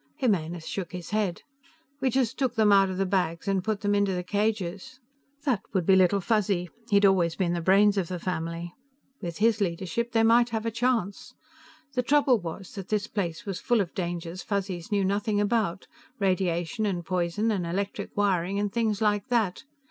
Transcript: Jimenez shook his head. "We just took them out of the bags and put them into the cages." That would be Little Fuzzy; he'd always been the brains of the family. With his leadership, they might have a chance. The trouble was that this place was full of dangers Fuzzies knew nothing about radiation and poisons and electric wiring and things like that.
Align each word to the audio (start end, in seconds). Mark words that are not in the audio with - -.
Jimenez 0.17 0.67
shook 0.67 0.93
his 0.93 1.11
head. 1.11 1.43
"We 1.99 2.09
just 2.09 2.35
took 2.39 2.55
them 2.55 2.71
out 2.71 2.89
of 2.89 2.97
the 2.97 3.05
bags 3.05 3.47
and 3.47 3.63
put 3.63 3.81
them 3.81 3.93
into 3.93 4.13
the 4.13 4.23
cages." 4.23 4.99
That 5.43 5.61
would 5.73 5.85
be 5.85 5.95
Little 5.95 6.21
Fuzzy; 6.21 6.71
he'd 6.89 7.05
always 7.05 7.35
been 7.35 7.53
the 7.53 7.61
brains 7.61 7.99
of 7.99 8.07
the 8.07 8.17
family. 8.17 8.73
With 9.21 9.37
his 9.37 9.61
leadership, 9.61 10.11
they 10.11 10.23
might 10.23 10.49
have 10.49 10.65
a 10.65 10.71
chance. 10.71 11.35
The 11.93 12.01
trouble 12.01 12.39
was 12.39 12.71
that 12.73 12.87
this 12.89 13.05
place 13.05 13.45
was 13.45 13.59
full 13.61 13.79
of 13.79 13.93
dangers 13.93 14.41
Fuzzies 14.41 14.91
knew 14.91 15.05
nothing 15.05 15.39
about 15.39 15.85
radiation 16.17 16.87
and 16.87 17.05
poisons 17.05 17.51
and 17.51 17.67
electric 17.67 18.17
wiring 18.17 18.57
and 18.59 18.73
things 18.73 19.03
like 19.03 19.27
that. 19.27 19.65